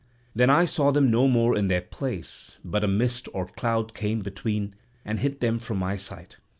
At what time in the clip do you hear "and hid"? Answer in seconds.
5.05-5.41